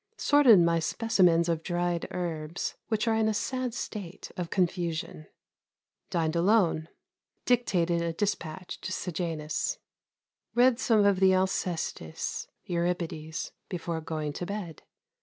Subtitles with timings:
[0.17, 5.27] Sorted my specimens of dried herbs, which are in a sad state of confusion.
[6.09, 6.87] Dined alone.
[7.45, 9.77] Dictated a despatch to Sejanus.
[10.55, 14.81] Read some of the "Alcestis" (Euripides) before going to bed.